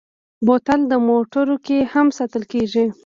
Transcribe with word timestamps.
بوتل 0.45 0.81
د 0.91 0.93
موټرو 1.07 1.55
کې 1.65 1.77
هم 1.93 2.07
ساتل 2.17 2.43
کېږي. 2.51 2.85